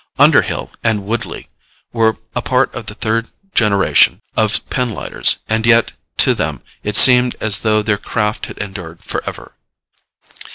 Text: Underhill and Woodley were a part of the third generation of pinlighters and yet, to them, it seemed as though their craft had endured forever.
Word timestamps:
Underhill 0.17 0.71
and 0.83 1.05
Woodley 1.05 1.47
were 1.93 2.15
a 2.35 2.41
part 2.41 2.73
of 2.73 2.87
the 2.87 2.95
third 2.95 3.29
generation 3.53 4.19
of 4.35 4.67
pinlighters 4.71 5.37
and 5.47 5.63
yet, 5.63 5.91
to 6.17 6.33
them, 6.33 6.63
it 6.81 6.97
seemed 6.97 7.35
as 7.39 7.59
though 7.59 7.83
their 7.83 7.99
craft 7.99 8.47
had 8.47 8.57
endured 8.57 9.03
forever. 9.03 9.53